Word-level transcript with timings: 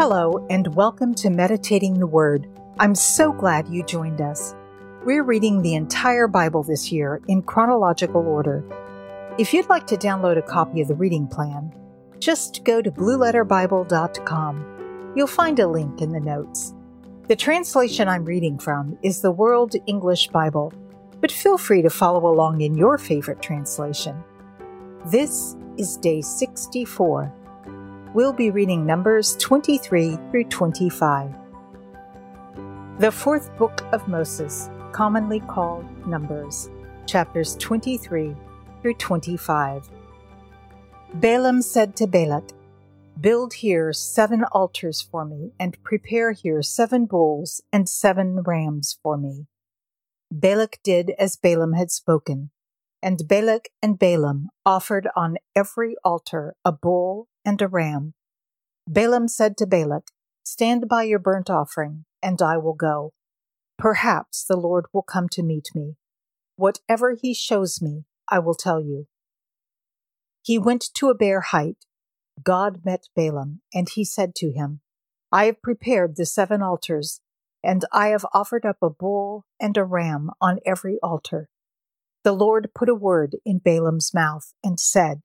Hello, 0.00 0.32
and 0.48 0.74
welcome 0.74 1.12
to 1.16 1.28
Meditating 1.28 2.00
the 2.00 2.06
Word. 2.06 2.48
I'm 2.78 2.94
so 2.94 3.34
glad 3.34 3.68
you 3.68 3.84
joined 3.84 4.22
us. 4.22 4.54
We're 5.04 5.24
reading 5.24 5.60
the 5.60 5.74
entire 5.74 6.26
Bible 6.26 6.62
this 6.62 6.90
year 6.90 7.20
in 7.28 7.42
chronological 7.42 8.26
order. 8.26 8.64
If 9.38 9.52
you'd 9.52 9.68
like 9.68 9.86
to 9.88 9.98
download 9.98 10.38
a 10.38 10.42
copy 10.42 10.80
of 10.80 10.88
the 10.88 10.94
reading 10.94 11.28
plan, 11.28 11.74
just 12.18 12.64
go 12.64 12.80
to 12.80 12.90
blueletterbible.com. 12.90 15.12
You'll 15.14 15.26
find 15.26 15.58
a 15.58 15.68
link 15.68 16.00
in 16.00 16.12
the 16.12 16.20
notes. 16.20 16.72
The 17.28 17.36
translation 17.36 18.08
I'm 18.08 18.24
reading 18.24 18.58
from 18.58 18.96
is 19.02 19.20
the 19.20 19.32
World 19.32 19.74
English 19.86 20.28
Bible, 20.28 20.72
but 21.20 21.30
feel 21.30 21.58
free 21.58 21.82
to 21.82 21.90
follow 21.90 22.26
along 22.26 22.62
in 22.62 22.74
your 22.74 22.96
favorite 22.96 23.42
translation. 23.42 24.16
This 25.04 25.56
is 25.76 25.98
day 25.98 26.22
64 26.22 27.34
we'll 28.12 28.32
be 28.32 28.50
reading 28.50 28.84
Numbers 28.84 29.36
23 29.36 30.18
through 30.30 30.44
25. 30.44 31.32
The 32.98 33.12
fourth 33.12 33.56
book 33.56 33.82
of 33.92 34.08
Moses, 34.08 34.68
commonly 34.90 35.40
called 35.40 35.86
Numbers, 36.06 36.68
chapters 37.06 37.54
23 37.56 38.34
through 38.82 38.94
25. 38.94 39.88
Balaam 41.14 41.62
said 41.62 41.94
to 41.96 42.06
Balak, 42.08 42.50
Build 43.20 43.54
here 43.54 43.92
seven 43.92 44.44
altars 44.44 45.00
for 45.00 45.24
me, 45.24 45.52
and 45.60 45.82
prepare 45.84 46.32
here 46.32 46.62
seven 46.62 47.06
bulls 47.06 47.60
and 47.72 47.88
seven 47.88 48.42
rams 48.42 48.98
for 49.02 49.16
me. 49.16 49.46
Balak 50.32 50.80
did 50.82 51.10
as 51.18 51.36
Balaam 51.36 51.74
had 51.74 51.90
spoken, 51.90 52.50
and 53.02 53.26
Balak 53.26 53.70
and 53.82 53.98
Balaam 53.98 54.48
offered 54.64 55.08
on 55.16 55.36
every 55.56 55.96
altar 56.04 56.54
a 56.64 56.72
bull 56.72 57.28
and 57.44 57.60
a 57.62 57.68
ram. 57.68 58.14
Balaam 58.86 59.28
said 59.28 59.56
to 59.58 59.66
Balak, 59.66 60.08
Stand 60.42 60.88
by 60.88 61.04
your 61.04 61.18
burnt 61.18 61.50
offering, 61.50 62.04
and 62.22 62.40
I 62.42 62.56
will 62.56 62.74
go. 62.74 63.12
Perhaps 63.78 64.44
the 64.44 64.56
Lord 64.56 64.86
will 64.92 65.02
come 65.02 65.28
to 65.30 65.42
meet 65.42 65.68
me. 65.74 65.96
Whatever 66.56 67.14
he 67.14 67.32
shows 67.34 67.80
me, 67.80 68.04
I 68.28 68.38
will 68.38 68.54
tell 68.54 68.80
you. 68.80 69.06
He 70.42 70.58
went 70.58 70.84
to 70.94 71.10
a 71.10 71.14
bare 71.14 71.40
height. 71.40 71.84
God 72.42 72.84
met 72.84 73.08
Balaam, 73.14 73.60
and 73.74 73.88
he 73.88 74.04
said 74.04 74.34
to 74.36 74.50
him, 74.50 74.80
I 75.30 75.44
have 75.44 75.62
prepared 75.62 76.16
the 76.16 76.26
seven 76.26 76.62
altars, 76.62 77.20
and 77.62 77.84
I 77.92 78.08
have 78.08 78.26
offered 78.32 78.64
up 78.66 78.78
a 78.82 78.90
bull 78.90 79.44
and 79.60 79.76
a 79.76 79.84
ram 79.84 80.30
on 80.40 80.58
every 80.66 80.98
altar. 81.02 81.49
The 82.22 82.32
Lord 82.32 82.70
put 82.74 82.88
a 82.88 82.94
word 82.94 83.36
in 83.46 83.58
Balaam's 83.58 84.12
mouth 84.12 84.52
and 84.62 84.78
said, 84.78 85.22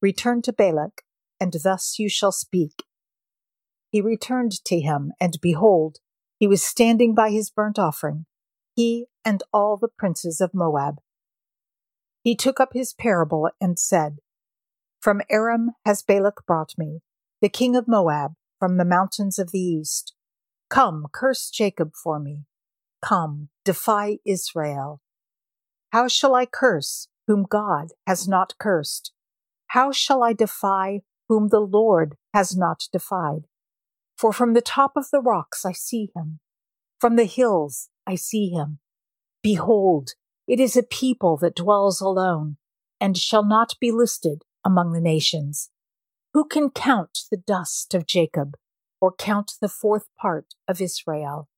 Return 0.00 0.42
to 0.42 0.52
Balak 0.52 1.02
and 1.42 1.54
thus 1.64 1.98
you 1.98 2.08
shall 2.08 2.30
speak. 2.30 2.84
He 3.90 4.00
returned 4.00 4.52
to 4.64 4.80
him, 4.80 5.12
and 5.20 5.38
behold, 5.42 5.98
he 6.38 6.46
was 6.46 6.62
standing 6.62 7.14
by 7.14 7.30
his 7.30 7.50
burnt 7.50 7.78
offering, 7.78 8.26
he 8.74 9.06
and 9.24 9.42
all 9.52 9.76
the 9.76 9.88
princes 9.88 10.40
of 10.40 10.54
Moab. 10.54 10.96
He 12.22 12.36
took 12.36 12.60
up 12.60 12.70
his 12.72 12.94
parable 12.94 13.50
and 13.60 13.78
said, 13.78 14.18
From 15.00 15.20
Aram 15.28 15.72
has 15.84 16.02
Balak 16.02 16.46
brought 16.46 16.74
me, 16.78 17.00
the 17.40 17.48
king 17.48 17.76
of 17.76 17.88
Moab, 17.88 18.34
from 18.58 18.76
the 18.76 18.84
mountains 18.84 19.38
of 19.38 19.50
the 19.50 19.58
east. 19.58 20.14
Come, 20.70 21.06
curse 21.12 21.50
Jacob 21.50 21.92
for 22.00 22.18
me. 22.18 22.44
Come, 23.02 23.48
defy 23.64 24.18
Israel. 24.24 25.00
How 25.92 26.08
shall 26.08 26.34
I 26.34 26.46
curse 26.46 27.08
whom 27.26 27.44
God 27.48 27.88
has 28.06 28.26
not 28.26 28.54
cursed? 28.58 29.12
How 29.68 29.92
shall 29.92 30.22
I 30.22 30.32
defy 30.32 31.02
whom 31.32 31.48
the 31.48 31.60
Lord 31.60 32.16
has 32.34 32.54
not 32.54 32.84
defied. 32.92 33.46
For 34.18 34.34
from 34.34 34.52
the 34.52 34.60
top 34.60 34.92
of 34.96 35.06
the 35.10 35.20
rocks 35.22 35.64
I 35.64 35.72
see 35.72 36.10
him, 36.14 36.40
from 37.00 37.16
the 37.16 37.24
hills 37.24 37.88
I 38.06 38.16
see 38.16 38.50
him. 38.50 38.80
Behold, 39.42 40.10
it 40.46 40.60
is 40.60 40.76
a 40.76 40.82
people 40.82 41.38
that 41.38 41.56
dwells 41.56 42.02
alone, 42.02 42.58
and 43.00 43.16
shall 43.16 43.44
not 43.44 43.76
be 43.80 43.90
listed 43.90 44.42
among 44.62 44.92
the 44.92 45.00
nations. 45.00 45.70
Who 46.34 46.44
can 46.44 46.68
count 46.68 47.20
the 47.30 47.38
dust 47.38 47.94
of 47.94 48.06
Jacob, 48.06 48.56
or 49.00 49.10
count 49.10 49.52
the 49.60 49.70
fourth 49.70 50.08
part 50.20 50.54
of 50.68 50.82
Israel? 50.82 51.48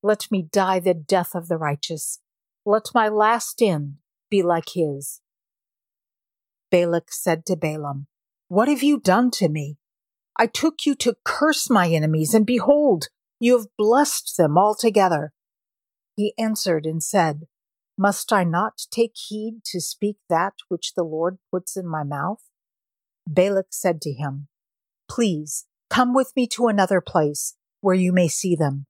Let 0.00 0.30
me 0.30 0.42
die 0.42 0.78
the 0.78 0.94
death 0.94 1.34
of 1.34 1.48
the 1.48 1.56
righteous. 1.56 2.20
Let 2.68 2.90
my 2.92 3.08
last 3.08 3.62
end 3.62 3.94
be 4.28 4.42
like 4.42 4.74
his. 4.74 5.22
Balak 6.70 7.10
said 7.10 7.46
to 7.46 7.56
Balaam, 7.56 8.08
what 8.48 8.68
have 8.68 8.82
you 8.82 9.00
done 9.00 9.30
to 9.36 9.48
me? 9.48 9.78
I 10.38 10.48
took 10.48 10.84
you 10.84 10.94
to 10.96 11.16
curse 11.24 11.70
my 11.70 11.88
enemies, 11.88 12.34
and 12.34 12.44
behold, 12.44 13.08
you 13.40 13.56
have 13.56 13.68
blessed 13.78 14.34
them 14.36 14.58
altogether. 14.58 15.32
He 16.14 16.34
answered 16.36 16.84
and 16.84 17.02
said, 17.02 17.46
Must 17.96 18.34
I 18.34 18.44
not 18.44 18.82
take 18.90 19.14
heed 19.16 19.62
to 19.72 19.80
speak 19.80 20.18
that 20.28 20.52
which 20.68 20.92
the 20.94 21.04
Lord 21.04 21.38
puts 21.50 21.74
in 21.74 21.88
my 21.88 22.04
mouth? 22.04 22.42
Balak 23.26 23.68
said 23.70 24.02
to 24.02 24.12
him, 24.12 24.48
Please 25.08 25.64
come 25.88 26.12
with 26.12 26.32
me 26.36 26.46
to 26.48 26.66
another 26.66 27.00
place 27.00 27.54
where 27.80 27.96
you 27.96 28.12
may 28.12 28.28
see 28.28 28.54
them. 28.54 28.84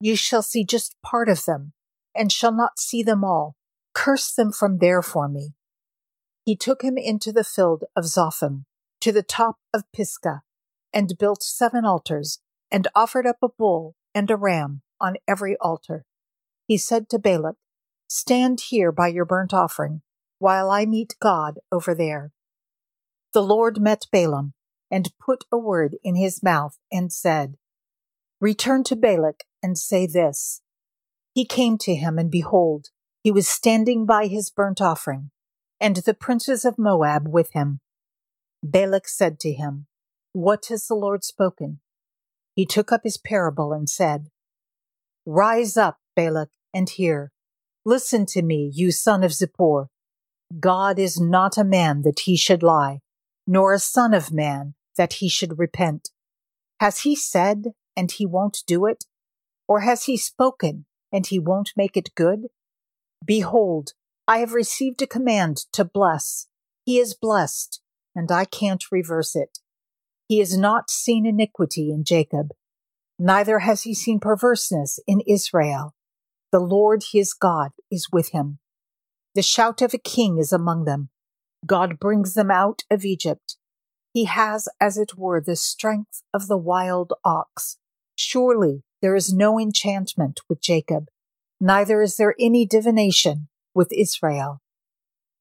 You 0.00 0.16
shall 0.16 0.40
see 0.40 0.64
just 0.64 0.96
part 1.02 1.28
of 1.28 1.44
them, 1.44 1.74
and 2.14 2.32
shall 2.32 2.52
not 2.52 2.78
see 2.78 3.02
them 3.02 3.24
all. 3.24 3.56
Curse 3.94 4.32
them 4.32 4.52
from 4.52 4.78
there 4.78 5.02
for 5.02 5.28
me. 5.28 5.54
He 6.44 6.56
took 6.56 6.82
him 6.82 6.96
into 6.96 7.32
the 7.32 7.44
field 7.44 7.84
of 7.96 8.04
Zophim 8.04 8.64
to 9.00 9.12
the 9.12 9.22
top 9.22 9.56
of 9.72 9.90
Pisgah, 9.92 10.42
and 10.92 11.18
built 11.18 11.42
seven 11.42 11.84
altars, 11.84 12.40
and 12.70 12.88
offered 12.94 13.26
up 13.26 13.38
a 13.42 13.48
bull 13.48 13.94
and 14.14 14.30
a 14.30 14.36
ram 14.36 14.82
on 15.00 15.16
every 15.26 15.56
altar. 15.60 16.04
He 16.66 16.76
said 16.76 17.08
to 17.10 17.18
Balak, 17.18 17.56
Stand 18.08 18.60
here 18.68 18.92
by 18.92 19.08
your 19.08 19.24
burnt 19.24 19.54
offering, 19.54 20.02
while 20.38 20.70
I 20.70 20.86
meet 20.86 21.16
God 21.20 21.58
over 21.70 21.94
there. 21.94 22.32
The 23.32 23.42
Lord 23.42 23.80
met 23.80 24.06
Balaam, 24.12 24.54
and 24.90 25.12
put 25.24 25.44
a 25.52 25.58
word 25.58 25.96
in 26.02 26.16
his 26.16 26.42
mouth, 26.42 26.76
and 26.90 27.12
said, 27.12 27.56
Return 28.40 28.84
to 28.84 28.96
Balak, 28.96 29.44
and 29.62 29.78
say 29.78 30.06
this. 30.06 30.62
He 31.32 31.44
came 31.44 31.78
to 31.78 31.94
him, 31.94 32.18
and 32.18 32.30
behold, 32.30 32.88
he 33.22 33.30
was 33.30 33.48
standing 33.48 34.06
by 34.06 34.26
his 34.26 34.50
burnt 34.50 34.80
offering, 34.80 35.30
and 35.80 35.96
the 35.96 36.14
princes 36.14 36.64
of 36.64 36.78
Moab 36.78 37.28
with 37.28 37.52
him. 37.52 37.80
Balak 38.62 39.08
said 39.08 39.38
to 39.40 39.52
him, 39.52 39.86
What 40.32 40.66
has 40.66 40.86
the 40.86 40.94
Lord 40.94 41.24
spoken? 41.24 41.80
He 42.54 42.66
took 42.66 42.92
up 42.92 43.02
his 43.04 43.16
parable 43.16 43.72
and 43.72 43.88
said, 43.88 44.28
Rise 45.24 45.76
up, 45.76 45.98
Balak, 46.16 46.50
and 46.74 46.88
hear. 46.88 47.32
Listen 47.84 48.26
to 48.26 48.42
me, 48.42 48.70
you 48.74 48.90
son 48.90 49.22
of 49.22 49.30
Zippor. 49.30 49.86
God 50.58 50.98
is 50.98 51.20
not 51.20 51.56
a 51.56 51.64
man 51.64 52.02
that 52.02 52.20
he 52.20 52.36
should 52.36 52.62
lie, 52.62 53.00
nor 53.46 53.72
a 53.72 53.78
son 53.78 54.12
of 54.12 54.32
man 54.32 54.74
that 54.96 55.14
he 55.14 55.28
should 55.28 55.58
repent. 55.58 56.10
Has 56.80 57.00
he 57.00 57.14
said, 57.14 57.72
and 57.96 58.10
he 58.10 58.26
won't 58.26 58.62
do 58.66 58.86
it? 58.86 59.04
Or 59.68 59.80
has 59.80 60.04
he 60.04 60.16
spoken, 60.16 60.86
and 61.12 61.26
he 61.26 61.38
won't 61.38 61.72
make 61.76 61.96
it 61.96 62.14
good? 62.14 62.48
Behold, 63.24 63.92
I 64.26 64.38
have 64.38 64.52
received 64.52 65.02
a 65.02 65.06
command 65.06 65.58
to 65.72 65.84
bless. 65.84 66.46
He 66.84 66.98
is 66.98 67.14
blessed 67.14 67.80
and 68.14 68.30
I 68.30 68.44
can't 68.44 68.90
reverse 68.90 69.36
it. 69.36 69.58
He 70.28 70.38
has 70.38 70.56
not 70.56 70.90
seen 70.90 71.26
iniquity 71.26 71.90
in 71.90 72.04
Jacob, 72.04 72.52
neither 73.18 73.60
has 73.60 73.82
he 73.82 73.94
seen 73.94 74.20
perverseness 74.20 75.00
in 75.06 75.20
Israel. 75.26 75.94
The 76.52 76.60
Lord 76.60 77.04
his 77.12 77.32
God 77.32 77.72
is 77.90 78.08
with 78.12 78.30
him. 78.30 78.58
The 79.34 79.42
shout 79.42 79.82
of 79.82 79.94
a 79.94 79.98
king 79.98 80.38
is 80.38 80.52
among 80.52 80.84
them. 80.84 81.10
God 81.66 81.98
brings 82.00 82.34
them 82.34 82.50
out 82.50 82.82
of 82.90 83.04
Egypt. 83.04 83.56
He 84.12 84.24
has, 84.24 84.68
as 84.80 84.98
it 84.98 85.16
were, 85.16 85.40
the 85.40 85.56
strength 85.56 86.22
of 86.34 86.48
the 86.48 86.56
wild 86.56 87.12
ox. 87.24 87.76
Surely 88.16 88.82
there 89.02 89.16
is 89.16 89.32
no 89.32 89.58
enchantment 89.58 90.40
with 90.48 90.60
Jacob, 90.60 91.08
neither 91.60 92.02
is 92.02 92.16
there 92.16 92.34
any 92.38 92.66
divination 92.66 93.48
with 93.74 93.88
Israel. 93.92 94.60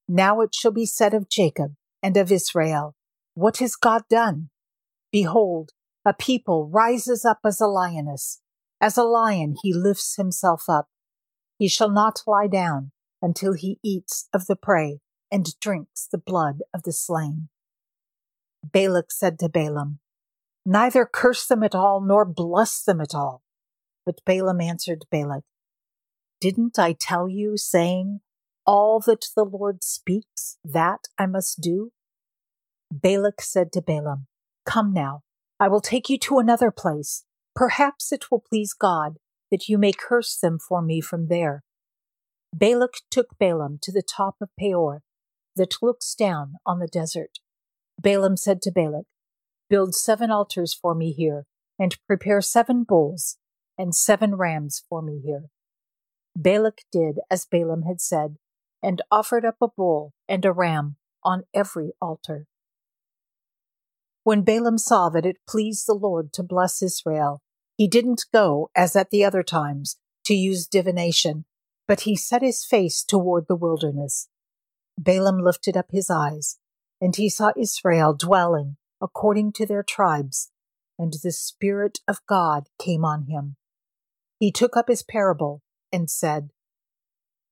Now 0.08 0.42
it 0.42 0.56
shall 0.56 0.72
be 0.72 0.86
said 0.86 1.14
of 1.14 1.30
Jacob, 1.30 1.76
and 2.02 2.18
of 2.18 2.32
Israel. 2.32 2.96
What 3.34 3.58
has 3.58 3.76
God 3.76 4.04
done? 4.10 4.50
Behold, 5.12 5.72
a 6.06 6.14
people 6.14 6.70
rises 6.70 7.26
up 7.26 7.40
as 7.46 7.60
a 7.60 7.68
lioness. 7.68 8.42
As 8.82 8.98
a 8.98 9.04
lion, 9.04 9.56
he 9.62 9.74
lifts 9.74 10.16
himself 10.16 10.64
up. 10.68 10.88
He 11.58 11.68
shall 11.68 11.90
not 11.90 12.24
lie 12.26 12.48
down 12.48 12.92
until 13.22 13.54
he 13.54 13.80
eats 13.84 14.30
of 14.34 14.48
the 14.48 14.56
prey 14.56 15.00
and 15.32 15.60
drinks 15.60 16.08
the 16.10 16.18
blood 16.18 16.60
of 16.74 16.84
the 16.84 16.94
slain. 16.94 17.50
Balak 18.64 19.12
said 19.12 19.38
to 19.40 19.50
Balaam, 19.50 20.00
Neither 20.66 21.06
curse 21.06 21.46
them 21.46 21.64
at 21.64 21.76
all, 21.76 22.02
nor 22.02 22.26
bless 22.26 22.82
them 22.82 23.02
at 23.02 23.14
all. 23.14 23.44
But 24.10 24.26
Balaam 24.26 24.60
answered 24.60 25.06
Balak, 25.12 25.44
Didn't 26.42 26.80
I 26.80 26.94
tell 26.94 27.30
you, 27.30 27.58
saying, 27.58 28.22
all 28.66 29.00
that 29.02 29.26
the 29.36 29.46
Lord 29.46 29.84
speaks, 29.84 30.58
that 30.64 31.02
I 31.20 31.28
must 31.28 31.62
do? 31.62 31.92
Balak 32.92 33.40
said 33.40 33.72
to 33.74 33.84
Balaam, 33.84 34.26
Come 34.66 34.94
now, 34.94 35.22
I 35.60 35.68
will 35.68 35.80
take 35.80 36.10
you 36.10 36.18
to 36.18 36.40
another 36.40 36.72
place. 36.72 37.24
Perhaps 37.56 38.12
it 38.12 38.32
will 38.32 38.40
please 38.40 38.74
God 38.74 39.18
that 39.52 39.70
you 39.70 39.78
may 39.78 39.92
curse 39.92 40.36
them 40.36 40.58
for 40.58 40.82
me 40.82 41.02
from 41.02 41.28
there. 41.28 41.62
Balak 42.52 42.94
took 43.12 43.38
Balaam 43.38 43.78
to 43.84 43.92
the 43.92 44.02
top 44.02 44.38
of 44.42 44.50
Peor 44.60 45.04
that 45.56 45.84
looks 45.84 46.16
down 46.16 46.56
on 46.66 46.80
the 46.80 46.88
desert. 46.88 47.38
Balaam 48.02 48.38
said 48.38 48.64
to 48.64 48.72
Balak, 48.72 49.06
Build 49.70 49.94
seven 49.94 50.32
altars 50.32 50.74
for 50.74 50.96
me 50.96 51.12
here, 51.12 51.46
and 51.78 51.96
prepare 52.08 52.42
seven 52.42 52.84
bulls 52.84 53.38
and 53.80 53.96
seven 53.96 54.36
rams 54.36 54.84
for 54.88 55.02
me 55.02 55.22
here. 55.26 55.46
Balak 56.36 56.82
did 56.92 57.20
as 57.32 57.48
Balaam 57.50 57.84
had 57.84 58.00
said, 58.00 58.36
and 58.84 59.02
offered 59.10 59.46
up 59.46 59.56
a 59.62 59.68
bull 59.68 60.14
and 60.28 60.46
a 60.46 60.52
ram 60.52 60.98
on 61.24 61.44
every 61.54 61.94
altar. 62.02 62.46
When 64.24 64.44
Balaam 64.44 64.78
saw 64.78 65.10
that 65.10 65.26
it 65.26 65.38
pleased 65.48 65.88
the 65.88 65.94
Lord 65.94 66.32
to 66.34 66.44
bless 66.44 66.84
Israel, 66.84 67.42
he 67.78 67.88
didn't 67.88 68.26
go, 68.34 68.70
as 68.76 68.96
at 68.96 69.10
the 69.10 69.24
other 69.24 69.44
times, 69.44 69.98
to 70.26 70.34
use 70.34 70.68
divination, 70.68 71.46
but 71.88 72.02
he 72.02 72.16
set 72.16 72.42
his 72.42 72.66
face 72.66 73.04
toward 73.04 73.48
the 73.48 73.56
wilderness. 73.56 74.28
Balaam 74.98 75.40
lifted 75.40 75.78
up 75.78 75.88
his 75.92 76.10
eyes, 76.10 76.58
and 77.00 77.16
he 77.16 77.30
saw 77.30 77.52
Israel 77.58 78.14
dwelling 78.14 78.76
according 79.02 79.54
to 79.54 79.66
their 79.66 79.84
tribes, 79.84 80.52
and 80.98 81.14
the 81.24 81.32
Spirit 81.32 82.00
of 82.08 82.20
God 82.28 82.68
came 82.78 83.06
on 83.06 83.28
him. 83.28 83.56
He 84.40 84.52
took 84.52 84.78
up 84.78 84.88
his 84.88 85.04
parable 85.04 85.62
and 85.92 86.10
said, 86.10 86.50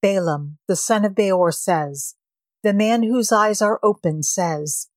Balaam, 0.02 0.58
the 0.68 0.76
son 0.76 1.04
of 1.04 1.16
Beor, 1.16 1.52
says, 1.52 2.16
The 2.64 2.74
man 2.74 3.04
whose 3.04 3.32
eyes 3.32 3.62
are 3.62 3.80
open 3.84 4.24
says, 4.24 4.88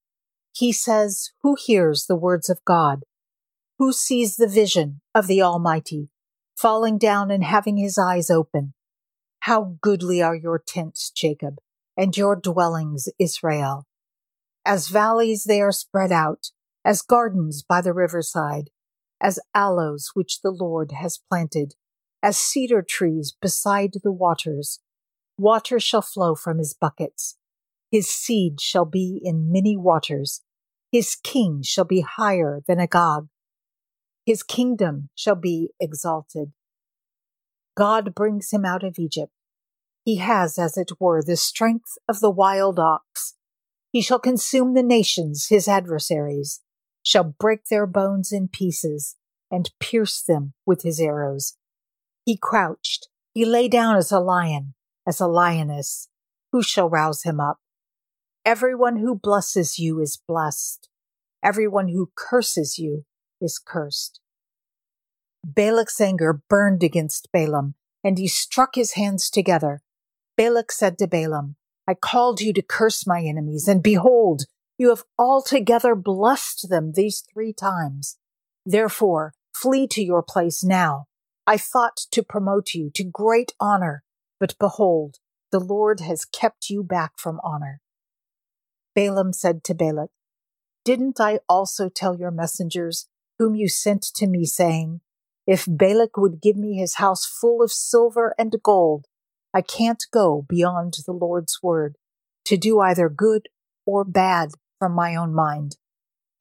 He 0.53 0.73
says, 0.73 1.31
Who 1.43 1.57
hears 1.59 2.07
the 2.07 2.17
words 2.17 2.49
of 2.49 2.65
God? 2.65 3.05
Who 3.79 3.93
sees 3.93 4.37
the 4.37 4.47
vision 4.47 5.01
of 5.15 5.27
the 5.27 5.43
Almighty, 5.43 6.11
falling 6.57 6.97
down 6.97 7.31
and 7.31 7.43
having 7.43 7.77
his 7.77 7.99
eyes 7.99 8.31
open? 8.31 8.75
How 9.41 9.79
goodly 9.81 10.23
are 10.23 10.37
your 10.37 10.59
tents, 10.59 11.11
Jacob, 11.11 11.57
and 11.97 12.17
your 12.17 12.37
dwellings, 12.37 13.09
Israel. 13.19 13.87
As 14.65 14.89
valleys 14.89 15.45
they 15.45 15.61
are 15.61 15.73
spread 15.73 16.13
out, 16.13 16.51
as 16.85 17.03
gardens 17.03 17.63
by 17.63 17.81
the 17.81 17.93
riverside, 17.93 18.71
as 19.21 19.39
aloes 19.55 20.11
which 20.15 20.41
the 20.43 20.51
Lord 20.51 20.93
has 20.93 21.19
planted, 21.31 21.75
as 22.23 22.37
cedar 22.37 22.83
trees 22.83 23.35
beside 23.41 23.95
the 24.03 24.13
waters. 24.13 24.81
Water 25.39 25.81
shall 25.81 26.03
flow 26.03 26.35
from 26.35 26.59
his 26.59 26.75
buckets. 26.75 27.37
His 27.91 28.09
seed 28.09 28.61
shall 28.61 28.85
be 28.85 29.21
in 29.23 29.51
many 29.51 29.77
waters. 29.77 30.43
His 30.93 31.17
king 31.17 31.63
shall 31.63 31.85
be 31.85 32.01
higher 32.01 32.61
than 32.67 32.81
Agag. 32.81 33.25
His 34.27 34.43
kingdom 34.43 35.09
shall 35.15 35.35
be 35.35 35.71
exalted. 35.81 36.53
God 37.77 38.15
brings 38.15 38.51
him 38.51 38.65
out 38.65 38.85
of 38.85 38.99
Egypt. 38.99 39.33
He 40.05 40.17
has, 40.17 40.59
as 40.59 40.77
it 40.77 40.93
were, 40.99 41.23
the 41.23 41.37
strength 41.37 41.99
of 42.09 42.21
the 42.21 42.31
wild 42.31 42.79
ox. 42.79 43.35
He 43.93 44.03
shall 44.03 44.19
consume 44.19 44.75
the 44.75 44.83
nations, 44.83 45.47
his 45.49 45.67
adversaries, 45.67 46.61
shall 47.03 47.35
break 47.39 47.67
their 47.67 47.87
bones 47.87 48.33
in 48.33 48.49
pieces, 48.49 49.17
and 49.51 49.71
pierce 49.81 50.23
them 50.23 50.53
with 50.65 50.83
his 50.83 51.01
arrows. 51.01 51.57
He 52.25 52.37
crouched, 52.37 53.09
he 53.33 53.45
lay 53.45 53.69
down 53.69 53.97
as 53.97 54.11
a 54.11 54.21
lion, 54.21 54.75
as 55.07 55.21
a 55.21 55.27
lioness. 55.27 56.09
Who 56.53 56.63
shall 56.63 56.89
rouse 56.89 57.23
him 57.23 57.41
up? 57.41 57.59
Everyone 58.45 58.97
who 58.97 59.15
blesses 59.15 59.79
you 59.79 60.01
is 60.01 60.21
blessed. 60.27 60.89
Everyone 61.43 61.89
who 61.89 62.11
curses 62.17 62.79
you 62.79 63.05
is 63.41 63.59
cursed. 63.59 64.21
Balak's 65.45 66.01
anger 66.01 66.43
burned 66.49 66.83
against 66.83 67.29
Balaam, 67.33 67.75
and 68.05 68.19
he 68.19 68.29
struck 68.29 68.75
his 68.75 68.93
hands 68.93 69.31
together. 69.31 69.83
Balak 70.37 70.73
said 70.73 70.99
to 70.99 71.07
Balaam, 71.07 71.57
I 71.87 71.95
called 71.95 72.41
you 72.41 72.53
to 72.53 72.63
curse 72.63 73.07
my 73.07 73.23
enemies, 73.23 73.69
and 73.69 73.83
behold, 73.83 74.45
you 74.81 74.89
have 74.89 75.05
altogether 75.19 75.95
blessed 75.95 76.71
them 76.71 76.93
these 76.95 77.23
three 77.31 77.53
times. 77.53 78.17
Therefore, 78.65 79.35
flee 79.55 79.87
to 79.89 80.03
your 80.03 80.23
place 80.23 80.65
now. 80.65 81.05
I 81.47 81.59
thought 81.59 81.99
to 82.13 82.23
promote 82.23 82.73
you 82.73 82.91
to 82.95 83.05
great 83.05 83.53
honor, 83.61 84.05
but 84.39 84.57
behold, 84.59 85.17
the 85.53 85.61
Lord 85.61 86.01
has 86.01 86.25
kept 86.25 86.71
you 86.71 86.83
back 86.83 87.13
from 87.19 87.43
honor. 87.45 87.83
Balaam 88.95 89.35
said 89.35 89.63
to 89.65 89.75
Balak, 89.75 90.09
Didn't 90.83 91.21
I 91.21 91.41
also 91.47 91.91
tell 91.91 92.19
your 92.19 92.31
messengers, 92.31 93.07
whom 93.39 93.55
you 93.55 93.69
sent 93.69 94.03
to 94.15 94.27
me, 94.27 94.47
saying, 94.47 95.03
If 95.47 95.67
Balak 95.69 96.17
would 96.17 96.41
give 96.41 96.57
me 96.57 96.77
his 96.77 96.95
house 96.95 97.27
full 97.27 97.61
of 97.61 97.71
silver 97.71 98.35
and 98.39 98.57
gold, 98.63 99.05
I 99.53 99.61
can't 99.61 100.03
go 100.11 100.47
beyond 100.49 100.95
the 101.05 101.13
Lord's 101.13 101.59
word 101.63 101.97
to 102.47 102.57
do 102.57 102.81
either 102.81 103.11
good 103.11 103.49
or 103.85 104.05
bad 104.05 104.53
from 104.81 104.93
my 104.93 105.15
own 105.15 105.33
mind. 105.33 105.77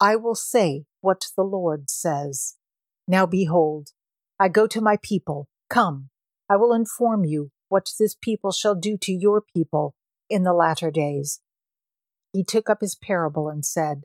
I 0.02 0.16
will 0.16 0.34
say 0.34 0.86
what 1.02 1.26
the 1.38 1.44
Lord 1.44 1.92
says. 1.92 2.56
Now 3.08 3.28
behold, 3.28 3.90
I 4.40 4.48
go 4.48 4.66
to 4.66 4.82
my 4.82 4.98
people. 5.04 5.48
Come, 5.70 6.10
I 6.50 6.56
will 6.56 6.74
inform 6.74 7.26
you 7.26 7.52
what 7.68 7.92
this 8.00 8.16
people 8.20 8.52
shall 8.52 8.74
do 8.74 8.98
to 9.02 9.12
your 9.12 9.42
people 9.42 9.94
in 10.30 10.44
the 10.44 10.54
latter 10.54 10.90
days. 10.90 11.42
He 12.34 12.44
took 12.44 12.70
up 12.70 12.80
his 12.82 12.96
parable 12.96 13.50
and 13.50 13.64
said, 13.64 14.04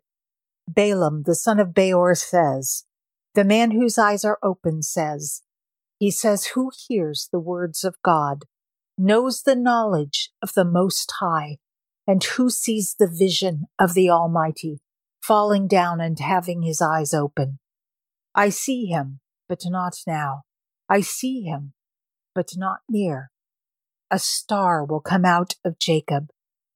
Balaam 0.68 1.22
the 1.22 1.34
son 1.34 1.58
of 1.58 1.72
Beor 1.72 2.14
says, 2.14 2.84
The 3.34 3.44
man 3.44 3.70
whose 3.70 3.96
eyes 3.96 4.24
are 4.24 4.38
open 4.42 4.82
says, 4.82 5.42
He 5.98 6.10
says, 6.10 6.48
Who 6.48 6.70
hears 6.88 7.28
the 7.32 7.40
words 7.40 7.84
of 7.84 7.96
God? 8.02 8.44
knows 8.96 9.42
the 9.42 9.56
knowledge 9.56 10.30
of 10.42 10.54
the 10.54 10.64
Most 10.64 11.14
High, 11.20 11.58
and 12.06 12.22
who 12.22 12.50
sees 12.50 12.94
the 12.98 13.08
vision 13.10 13.66
of 13.78 13.94
the 13.94 14.10
Almighty, 14.10 14.80
falling 15.22 15.66
down 15.66 16.00
and 16.00 16.18
having 16.18 16.62
his 16.62 16.82
eyes 16.82 17.14
open. 17.14 17.58
I 18.34 18.50
see 18.50 18.86
him, 18.86 19.20
but 19.48 19.62
not 19.64 19.94
now. 20.06 20.42
I 20.88 21.00
see 21.00 21.42
him, 21.42 21.72
but 22.34 22.52
not 22.56 22.80
near. 22.88 23.30
A 24.10 24.18
star 24.18 24.84
will 24.84 25.00
come 25.00 25.24
out 25.24 25.54
of 25.64 25.78
Jacob, 25.78 26.28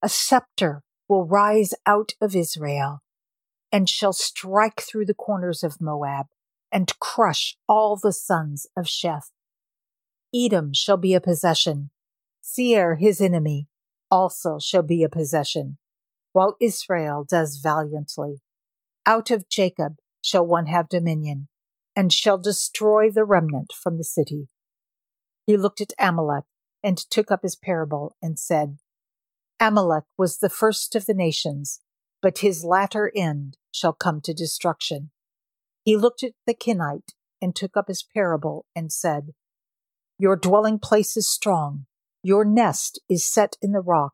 a 0.02 0.08
scepter 0.08 0.82
will 1.08 1.26
rise 1.26 1.74
out 1.86 2.12
of 2.20 2.34
Israel, 2.34 3.02
and 3.70 3.88
shall 3.88 4.12
strike 4.12 4.80
through 4.80 5.06
the 5.06 5.14
corners 5.14 5.62
of 5.62 5.80
Moab, 5.80 6.26
and 6.72 6.98
crush 7.00 7.56
all 7.68 7.96
the 7.96 8.12
sons 8.12 8.66
of 8.76 8.86
Sheth. 8.86 9.30
Edom 10.34 10.72
shall 10.74 10.96
be 10.96 11.14
a 11.14 11.20
possession, 11.20 11.90
Seir, 12.40 12.96
his 12.96 13.20
enemy, 13.20 13.68
also 14.10 14.58
shall 14.58 14.82
be 14.82 15.02
a 15.02 15.08
possession, 15.08 15.78
while 16.32 16.56
Israel 16.60 17.24
does 17.28 17.56
valiantly. 17.62 18.40
Out 19.06 19.30
of 19.30 19.48
Jacob 19.48 19.96
shall 20.22 20.46
one 20.46 20.66
have 20.66 20.88
dominion, 20.88 21.48
and 21.96 22.12
shall 22.12 22.38
destroy 22.38 23.10
the 23.10 23.24
remnant 23.24 23.72
from 23.72 23.98
the 23.98 24.04
city. 24.04 24.48
He 25.46 25.56
looked 25.56 25.80
at 25.80 25.92
Amalek 25.98 26.44
and 26.82 26.98
took 26.98 27.30
up 27.30 27.42
his 27.42 27.56
parable 27.56 28.16
and 28.22 28.38
said, 28.38 28.78
Amalek 29.60 30.04
was 30.16 30.38
the 30.38 30.50
first 30.50 30.94
of 30.94 31.06
the 31.06 31.14
nations, 31.14 31.80
but 32.22 32.38
his 32.38 32.64
latter 32.64 33.10
end 33.16 33.56
shall 33.72 33.92
come 33.92 34.20
to 34.20 34.34
destruction. 34.34 35.10
He 35.84 35.96
looked 35.96 36.22
at 36.22 36.32
the 36.46 36.54
Kenite 36.54 37.14
and 37.40 37.54
took 37.54 37.76
up 37.76 37.88
his 37.88 38.02
parable 38.02 38.66
and 38.76 38.92
said, 38.92 39.32
Your 40.18 40.36
dwelling 40.36 40.78
place 40.78 41.16
is 41.16 41.28
strong, 41.28 41.86
your 42.22 42.44
nest 42.44 43.00
is 43.08 43.26
set 43.26 43.56
in 43.62 43.72
the 43.72 43.80
rock. 43.80 44.12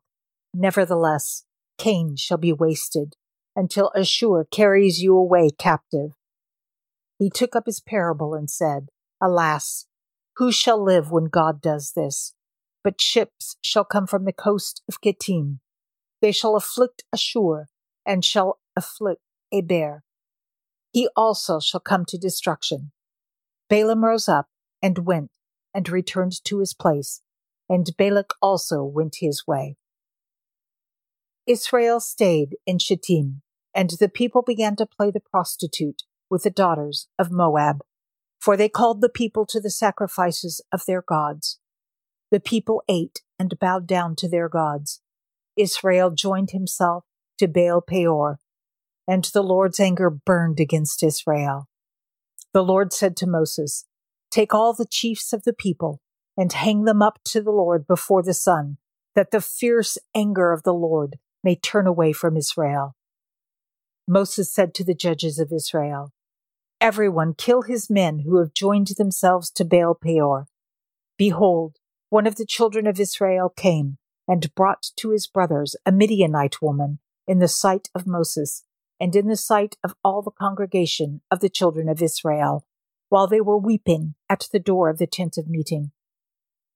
Nevertheless, 0.53 1.45
Cain 1.77 2.15
shall 2.15 2.37
be 2.37 2.53
wasted 2.53 3.15
until 3.55 3.91
Ashur 3.95 4.45
carries 4.51 5.01
you 5.01 5.15
away 5.15 5.49
captive. 5.57 6.11
He 7.17 7.29
took 7.29 7.55
up 7.55 7.65
his 7.65 7.79
parable 7.79 8.33
and 8.33 8.49
said, 8.49 8.87
Alas, 9.21 9.87
who 10.37 10.51
shall 10.51 10.83
live 10.83 11.11
when 11.11 11.25
God 11.25 11.61
does 11.61 11.93
this? 11.95 12.33
But 12.83 13.01
ships 13.01 13.57
shall 13.61 13.85
come 13.85 14.05
from 14.05 14.25
the 14.25 14.33
coast 14.33 14.83
of 14.87 15.01
Kittim. 15.01 15.59
They 16.21 16.31
shall 16.31 16.55
afflict 16.55 17.03
Ashur 17.13 17.67
and 18.05 18.23
shall 18.23 18.59
afflict 18.75 19.21
Eber. 19.51 20.03
He 20.91 21.09
also 21.15 21.59
shall 21.59 21.79
come 21.79 22.05
to 22.05 22.17
destruction. 22.17 22.91
Balaam 23.69 24.05
rose 24.05 24.29
up 24.29 24.47
and 24.81 24.99
went 24.99 25.31
and 25.73 25.89
returned 25.89 26.43
to 26.45 26.59
his 26.59 26.73
place 26.73 27.21
and 27.69 27.89
Balak 27.97 28.33
also 28.41 28.83
went 28.83 29.17
his 29.19 29.43
way. 29.47 29.77
Israel 31.47 31.99
stayed 31.99 32.57
in 32.65 32.79
Shittim, 32.79 33.41
and 33.73 33.91
the 33.99 34.09
people 34.09 34.41
began 34.41 34.75
to 34.77 34.85
play 34.85 35.11
the 35.11 35.19
prostitute 35.19 36.03
with 36.29 36.43
the 36.43 36.49
daughters 36.49 37.07
of 37.19 37.31
Moab, 37.31 37.81
for 38.39 38.57
they 38.57 38.69
called 38.69 39.01
the 39.01 39.09
people 39.09 39.45
to 39.47 39.59
the 39.59 39.69
sacrifices 39.69 40.63
of 40.71 40.81
their 40.87 41.01
gods. 41.01 41.59
The 42.31 42.39
people 42.39 42.83
ate 42.87 43.21
and 43.37 43.59
bowed 43.59 43.87
down 43.87 44.15
to 44.17 44.29
their 44.29 44.49
gods. 44.49 45.01
Israel 45.55 46.11
joined 46.11 46.51
himself 46.51 47.05
to 47.37 47.47
Baal 47.47 47.81
Peor, 47.81 48.39
and 49.07 49.23
the 49.25 49.43
Lord's 49.43 49.79
anger 49.79 50.09
burned 50.09 50.59
against 50.59 51.03
Israel. 51.03 51.67
The 52.53 52.63
Lord 52.63 52.91
said 52.91 53.15
to 53.17 53.27
Moses, 53.27 53.85
Take 54.31 54.53
all 54.53 54.73
the 54.73 54.87
chiefs 54.89 55.31
of 55.31 55.43
the 55.43 55.53
people 55.53 56.01
and 56.37 56.51
hang 56.51 56.83
them 56.83 57.01
up 57.01 57.19
to 57.25 57.41
the 57.41 57.51
Lord 57.51 57.87
before 57.87 58.23
the 58.23 58.33
sun, 58.33 58.77
that 59.15 59.31
the 59.31 59.41
fierce 59.41 59.97
anger 60.13 60.51
of 60.51 60.63
the 60.63 60.73
Lord 60.73 61.17
may 61.43 61.55
turn 61.55 61.87
away 61.87 62.11
from 62.11 62.35
Israel. 62.37 62.95
Moses 64.07 64.53
said 64.53 64.73
to 64.75 64.83
the 64.83 64.93
judges 64.93 65.39
of 65.39 65.51
Israel, 65.51 66.11
Everyone 66.81 67.33
kill 67.33 67.63
his 67.63 67.89
men 67.89 68.19
who 68.19 68.37
have 68.39 68.53
joined 68.53 68.87
themselves 68.97 69.49
to 69.51 69.65
Baal 69.65 69.95
Peor. 69.95 70.47
Behold, 71.17 71.77
one 72.09 72.27
of 72.27 72.35
the 72.35 72.45
children 72.45 72.85
of 72.85 72.99
Israel 72.99 73.49
came 73.49 73.97
and 74.27 74.53
brought 74.55 74.91
to 74.97 75.11
his 75.11 75.27
brothers 75.27 75.75
a 75.85 75.91
Midianite 75.91 76.61
woman 76.61 76.99
in 77.27 77.39
the 77.39 77.47
sight 77.47 77.89
of 77.95 78.05
Moses 78.05 78.63
and 78.99 79.15
in 79.15 79.27
the 79.27 79.35
sight 79.35 79.77
of 79.83 79.95
all 80.03 80.21
the 80.21 80.31
congregation 80.31 81.21
of 81.31 81.39
the 81.39 81.49
children 81.49 81.89
of 81.89 82.01
Israel, 82.01 82.65
while 83.09 83.27
they 83.27 83.41
were 83.41 83.57
weeping 83.57 84.15
at 84.29 84.47
the 84.51 84.59
door 84.59 84.89
of 84.89 84.97
the 84.97 85.07
tent 85.07 85.37
of 85.37 85.47
meeting. 85.47 85.91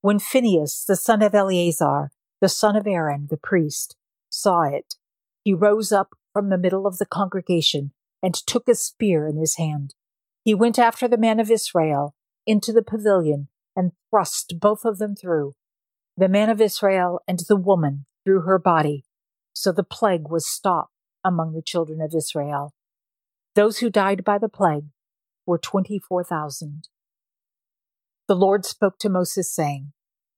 When 0.01 0.19
Phinehas, 0.19 0.85
the 0.87 0.95
son 0.95 1.21
of 1.21 1.35
Eleazar, 1.35 2.11
the 2.39 2.49
son 2.49 2.77
of 2.77 2.87
Aaron, 2.87 3.27
the 3.29 3.37
priest, 3.37 3.97
saw 4.29 4.61
it, 4.61 4.95
he 5.43 5.53
rose 5.53 5.91
up 5.91 6.15
from 6.31 6.49
the 6.49 6.57
middle 6.57 6.87
of 6.87 6.99
the 6.99 7.05
congregation 7.05 7.91
and 8.23 8.33
took 8.33 8.67
a 8.67 8.75
spear 8.75 9.27
in 9.27 9.37
his 9.37 9.57
hand. 9.57 9.95
He 10.43 10.55
went 10.55 10.79
after 10.79 11.07
the 11.07 11.17
man 11.17 11.39
of 11.39 11.51
Israel 11.51 12.15
into 12.45 12.71
the 12.71 12.81
pavilion 12.81 13.49
and 13.75 13.91
thrust 14.09 14.55
both 14.59 14.85
of 14.85 14.99
them 14.99 15.15
through, 15.15 15.55
the 16.15 16.29
man 16.29 16.49
of 16.49 16.61
Israel 16.61 17.21
and 17.27 17.39
the 17.47 17.57
woman 17.57 18.05
through 18.23 18.41
her 18.41 18.59
body. 18.59 19.03
So 19.53 19.71
the 19.71 19.83
plague 19.83 20.29
was 20.29 20.47
stopped 20.47 20.93
among 21.25 21.53
the 21.53 21.61
children 21.61 21.99
of 21.99 22.13
Israel. 22.15 22.73
Those 23.55 23.79
who 23.79 23.89
died 23.89 24.23
by 24.23 24.37
the 24.37 24.49
plague 24.49 24.85
were 25.45 25.57
24,000. 25.57 26.87
The 28.29 28.35
Lord 28.35 28.63
spoke 28.63 28.99
to 28.99 29.09
Moses, 29.09 29.51
saying, 29.51 29.91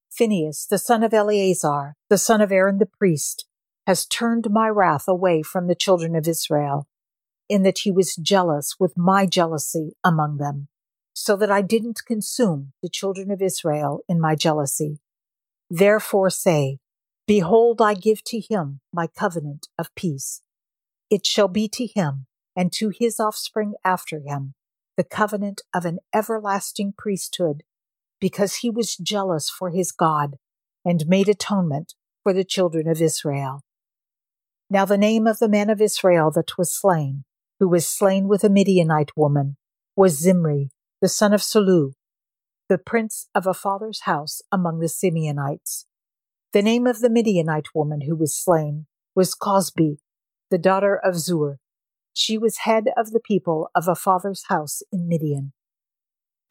Phinehas, 0.10 0.66
the 0.66 0.78
son 0.78 1.04
of 1.04 1.14
Eleazar, 1.14 1.98
the 2.10 2.18
son 2.18 2.40
of 2.40 2.50
Aaron 2.50 2.78
the 2.78 2.86
priest, 2.86 3.46
has 3.86 4.06
turned 4.06 4.50
my 4.50 4.70
wrath 4.70 5.10
away 5.10 5.42
from 5.42 5.68
the 5.68 5.76
children 5.76 6.16
of 6.16 6.26
Israel, 6.26 6.88
in 7.50 7.64
that 7.64 7.80
he 7.80 7.92
was 7.92 8.16
jealous 8.16 8.78
with 8.80 8.98
my 8.98 9.26
jealousy 9.26 9.92
among 10.06 10.38
them, 10.38 10.70
so 11.12 11.36
that 11.36 11.52
I 11.52 11.62
didn't 11.62 12.06
consume 12.08 12.72
the 12.82 12.88
children 12.88 13.30
of 13.30 13.42
Israel 13.42 14.06
in 14.08 14.22
my 14.22 14.36
jealousy. 14.36 15.02
Therefore 15.70 16.30
say, 16.30 16.78
Behold, 17.28 17.82
I 17.82 17.96
give 17.96 18.24
to 18.28 18.40
him 18.40 18.80
my 18.94 19.08
covenant 19.08 19.68
of 19.78 19.94
peace. 19.96 20.42
It 21.10 21.26
shall 21.26 21.50
be 21.50 21.68
to 21.68 21.88
him 21.88 22.28
and 22.56 22.72
to 22.72 22.94
his 22.98 23.20
offspring 23.20 23.74
after 23.84 24.22
him 24.22 24.54
the 24.96 25.04
covenant 25.04 25.62
of 25.74 25.84
an 25.84 26.00
everlasting 26.14 26.94
priesthood, 26.98 27.64
because 28.22 28.58
he 28.58 28.70
was 28.70 28.96
jealous 28.96 29.50
for 29.50 29.72
his 29.72 29.92
God 29.92 30.38
and 30.86 31.08
made 31.08 31.28
atonement 31.28 31.96
for 32.24 32.32
the 32.32 32.46
children 32.46 32.88
of 32.88 33.02
Israel. 33.02 33.64
Now 34.70 34.86
the 34.86 34.98
name 34.98 35.28
of 35.28 35.40
the 35.40 35.50
man 35.50 35.70
of 35.70 35.82
Israel 35.82 36.32
that 36.32 36.58
was 36.58 36.74
slain, 36.74 37.26
who 37.60 37.68
was 37.68 37.86
slain 37.86 38.30
with 38.30 38.46
a 38.46 38.50
Midianite 38.50 39.18
woman, 39.18 39.58
was 39.98 40.18
Zimri, 40.18 40.70
the 41.02 41.10
son 41.10 41.34
of 41.34 41.42
Salu, 41.42 41.92
the 42.70 42.78
prince 42.78 43.28
of 43.36 43.46
a 43.46 43.54
father's 43.54 44.02
house 44.02 44.42
among 44.52 44.80
the 44.80 44.88
Simeonites. 44.88 45.86
The 46.54 46.62
name 46.62 46.88
of 46.88 47.00
the 47.00 47.10
Midianite 47.10 47.76
woman 47.76 48.02
who 48.02 48.16
was 48.16 48.36
slain 48.36 48.86
was 49.16 49.36
Cosbi, 49.36 49.98
the 50.50 50.58
daughter 50.58 50.96
of 50.96 51.18
Zur. 51.18 51.58
She 52.14 52.38
was 52.38 52.60
head 52.60 52.86
of 52.96 53.12
the 53.12 53.20
people 53.20 53.70
of 53.76 53.88
a 53.88 53.96
father's 53.96 54.46
house 54.48 54.82
in 54.92 55.08
Midian. 55.08 55.54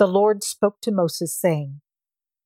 The 0.00 0.09
Lord 0.09 0.42
spoke 0.42 0.80
to 0.80 0.90
Moses, 0.90 1.38
saying, 1.38 1.83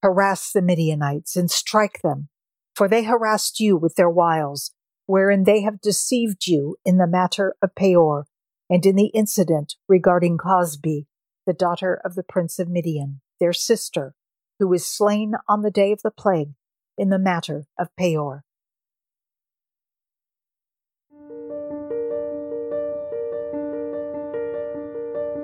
Harass 0.03 0.51
the 0.51 0.61
Midianites 0.61 1.37
and 1.37 1.49
strike 1.49 2.01
them, 2.03 2.29
for 2.75 2.89
they 2.89 3.05
harassed 3.05 3.61
you 3.61 3.77
with 3.77 3.95
their 3.95 4.11
wiles 4.11 4.73
wherein 5.07 5.45
they 5.45 5.63
have 5.63 5.81
deceived 5.81 6.49
you 6.49 6.77
in 6.85 6.97
the 6.97 7.07
matter 7.07 7.55
of 7.63 7.77
Peor, 7.77 8.27
and 8.69 8.85
in 8.85 8.97
the 8.97 9.13
incident 9.15 9.77
regarding 9.89 10.37
Cosbi, 10.37 11.07
the 11.47 11.53
daughter 11.53 12.01
of 12.05 12.17
the 12.17 12.25
prince 12.25 12.59
of 12.59 12.69
Midian, 12.69 13.21
their 13.39 13.53
sister, 13.53 14.17
who 14.59 14.67
was 14.67 14.85
slain 14.85 15.35
on 15.49 15.63
the 15.63 15.71
day 15.71 15.93
of 15.93 16.01
the 16.03 16.11
plague 16.11 16.55
in 16.99 17.11
the 17.11 17.21
matter 17.21 17.67
of 17.79 17.95
Peor. 17.97 18.43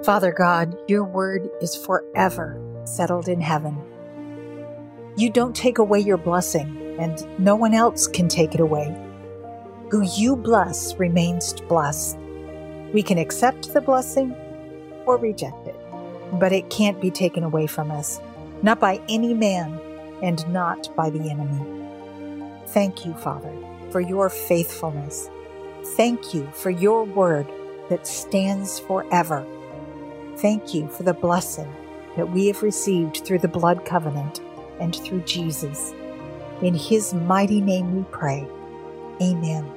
Father 0.04 0.33
God, 0.33 0.76
your 0.88 1.04
word 1.04 1.50
is 1.61 1.76
forever 1.76 2.61
settled 2.85 3.28
in 3.28 3.40
heaven. 3.40 3.76
You 5.16 5.30
don't 5.30 5.54
take 5.54 5.78
away 5.78 6.00
your 6.00 6.16
blessing, 6.16 6.97
and 6.99 7.25
no 7.38 7.54
one 7.54 7.75
else 7.75 8.07
can 8.07 8.28
take 8.28 8.54
it 8.54 8.61
away 8.61 8.95
who 9.90 10.02
you 10.02 10.37
bless 10.37 10.95
remains 10.97 11.52
blessed. 11.62 12.16
We 12.92 13.02
can 13.02 13.19
accept 13.19 13.75
the 13.75 13.80
blessing 13.80 14.35
or 15.04 15.16
reject 15.16 15.66
it, 15.66 15.76
but 16.35 16.52
it 16.52 16.71
can't 16.71 17.00
be 17.00 17.11
taken 17.11 17.42
away 17.42 17.66
from 17.66 17.90
us, 17.90 18.21
not 18.62 18.78
by 18.78 19.00
any 19.09 19.35
man 19.35 19.80
and 20.23 20.49
not 20.52 20.95
by 20.95 21.11
the 21.11 21.28
enemy. 21.28 21.61
Thank 22.69 23.04
you, 23.04 23.14
Father, 23.14 23.52
for 23.90 24.00
your 24.00 24.30
faithfulness. 24.30 25.28
Thank 25.97 26.35
you 26.35 26.49
for 26.52 26.71
your 26.71 27.04
word 27.04 27.50
that 27.88 28.07
stands 28.07 28.78
forever. 28.78 29.45
Thank 30.40 30.73
you 30.73 30.88
for 30.88 31.02
the 31.02 31.12
blessing 31.12 31.70
that 32.16 32.30
we 32.30 32.47
have 32.47 32.62
received 32.62 33.18
through 33.26 33.40
the 33.40 33.49
blood 33.49 33.85
covenant 33.85 34.40
and 34.80 34.97
through 34.97 35.20
Jesus. 35.20 35.92
In 36.62 36.73
his 36.73 37.12
mighty 37.12 37.61
name 37.61 37.94
we 37.94 38.04
pray. 38.04 38.49
Amen. 39.20 39.70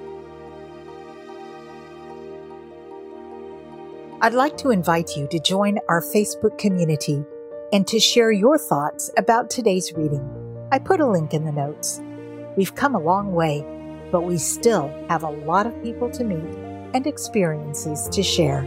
I'd 4.22 4.34
like 4.34 4.56
to 4.60 4.72
invite 4.72 5.18
you 5.18 5.28
to 5.32 5.40
join 5.40 5.80
our 5.90 6.02
Facebook 6.02 6.58
community 6.58 7.26
and 7.74 7.86
to 7.88 8.00
share 8.00 8.32
your 8.32 8.58
thoughts 8.58 9.12
about 9.18 9.50
today's 9.50 9.92
reading. 9.98 10.26
I 10.72 10.80
put 10.80 11.02
a 11.02 11.06
link 11.06 11.34
in 11.34 11.44
the 11.44 11.52
notes. 11.52 12.00
We've 12.56 12.74
come 12.74 12.96
a 12.96 13.02
long 13.02 13.34
way, 13.34 13.66
but 14.14 14.22
we 14.22 14.38
still 14.38 14.88
have 15.10 15.24
a 15.24 15.30
lot 15.30 15.68
of 15.68 15.84
people 15.84 16.10
to 16.12 16.24
meet 16.24 16.56
and 16.94 17.06
experiences 17.06 18.08
to 18.14 18.24
share. 18.24 18.66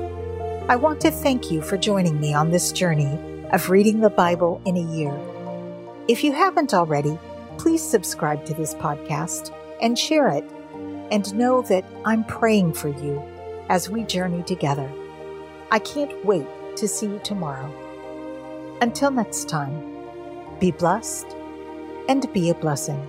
I 0.69 0.75
want 0.75 1.01
to 1.03 1.13
thank 1.13 1.53
you 1.53 1.63
for 1.63 1.77
joining 1.77 2.21
me 2.21 2.35
on 2.35 2.51
this 2.51 2.73
journey 2.73 3.17
of 3.53 3.71
reading 3.71 4.01
the 4.01 4.11
Bible 4.11 4.61
in 4.65 4.77
a 4.77 4.97
year. 4.97 5.17
If 6.09 6.25
you 6.25 6.33
haven't 6.33 6.75
already, 6.75 7.17
please 7.57 7.81
subscribe 7.81 8.45
to 8.47 8.55
this 8.55 8.75
podcast 8.75 9.55
and 9.81 9.97
share 9.97 10.27
it, 10.27 10.43
and 11.13 11.33
know 11.37 11.63
that 11.63 11.85
I'm 12.05 12.25
praying 12.25 12.73
for 12.73 12.89
you 12.89 13.23
as 13.69 13.89
we 13.89 14.03
journey 14.03 14.43
together. 14.43 14.91
I 15.71 15.79
can't 15.79 16.25
wait 16.25 16.49
to 16.79 16.89
see 16.89 17.07
you 17.07 17.21
tomorrow. 17.23 17.73
Until 18.81 19.13
next 19.13 19.49
time, 19.49 19.95
be 20.59 20.73
blessed 20.73 21.29
and 22.09 22.33
be 22.33 22.51
a 22.51 22.55
blessing. 22.55 23.09